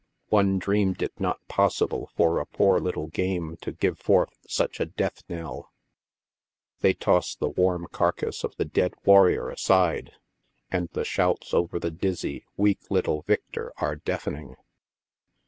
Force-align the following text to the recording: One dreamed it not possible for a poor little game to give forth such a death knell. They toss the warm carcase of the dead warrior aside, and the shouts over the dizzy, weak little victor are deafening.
One 0.29 0.57
dreamed 0.57 1.03
it 1.03 1.19
not 1.19 1.47
possible 1.47 2.09
for 2.15 2.39
a 2.39 2.47
poor 2.47 2.79
little 2.79 3.05
game 3.09 3.57
to 3.61 3.71
give 3.71 3.99
forth 3.99 4.31
such 4.49 4.79
a 4.79 4.87
death 4.87 5.21
knell. 5.29 5.69
They 6.79 6.95
toss 6.95 7.35
the 7.35 7.49
warm 7.51 7.85
carcase 7.91 8.43
of 8.43 8.55
the 8.55 8.65
dead 8.65 8.95
warrior 9.05 9.51
aside, 9.51 10.13
and 10.71 10.89
the 10.93 11.05
shouts 11.05 11.53
over 11.53 11.77
the 11.77 11.91
dizzy, 11.91 12.43
weak 12.57 12.89
little 12.89 13.21
victor 13.27 13.73
are 13.77 13.95
deafening. 13.95 14.55